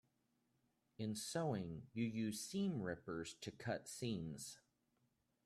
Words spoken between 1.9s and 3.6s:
you use seam rippers to